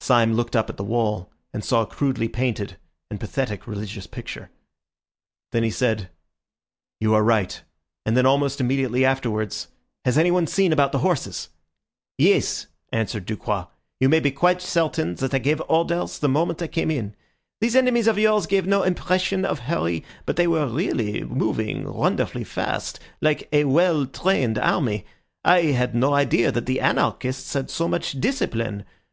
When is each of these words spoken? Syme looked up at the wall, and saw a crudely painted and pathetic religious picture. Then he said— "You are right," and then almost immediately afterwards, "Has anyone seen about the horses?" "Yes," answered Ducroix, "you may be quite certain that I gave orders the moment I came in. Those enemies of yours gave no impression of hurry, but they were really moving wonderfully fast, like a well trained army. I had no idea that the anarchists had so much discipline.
Syme 0.00 0.34
looked 0.34 0.54
up 0.54 0.70
at 0.70 0.76
the 0.76 0.84
wall, 0.84 1.28
and 1.52 1.64
saw 1.64 1.80
a 1.82 1.86
crudely 1.86 2.28
painted 2.28 2.76
and 3.10 3.18
pathetic 3.18 3.66
religious 3.66 4.06
picture. 4.06 4.48
Then 5.50 5.64
he 5.64 5.72
said— 5.72 6.08
"You 7.00 7.14
are 7.14 7.24
right," 7.24 7.60
and 8.04 8.16
then 8.16 8.26
almost 8.26 8.60
immediately 8.60 9.04
afterwards, 9.04 9.66
"Has 10.04 10.16
anyone 10.16 10.46
seen 10.46 10.72
about 10.72 10.92
the 10.92 11.00
horses?" 11.00 11.48
"Yes," 12.16 12.68
answered 12.92 13.26
Ducroix, 13.26 13.66
"you 13.98 14.08
may 14.08 14.20
be 14.20 14.30
quite 14.30 14.62
certain 14.62 15.16
that 15.16 15.34
I 15.34 15.38
gave 15.38 15.60
orders 15.68 16.20
the 16.20 16.28
moment 16.28 16.62
I 16.62 16.68
came 16.68 16.92
in. 16.92 17.16
Those 17.60 17.74
enemies 17.74 18.06
of 18.06 18.20
yours 18.20 18.46
gave 18.46 18.68
no 18.68 18.84
impression 18.84 19.44
of 19.44 19.58
hurry, 19.58 20.04
but 20.26 20.36
they 20.36 20.46
were 20.46 20.68
really 20.68 21.24
moving 21.24 21.92
wonderfully 21.92 22.44
fast, 22.44 23.00
like 23.20 23.48
a 23.52 23.64
well 23.64 24.06
trained 24.06 24.58
army. 24.60 25.06
I 25.44 25.62
had 25.72 25.92
no 25.92 26.14
idea 26.14 26.52
that 26.52 26.66
the 26.66 26.78
anarchists 26.80 27.54
had 27.54 27.68
so 27.68 27.88
much 27.88 28.20
discipline. 28.20 28.84